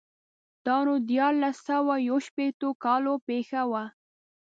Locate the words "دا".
0.65-0.77